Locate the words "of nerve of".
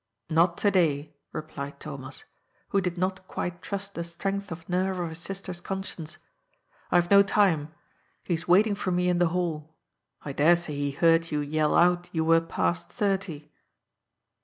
4.59-5.09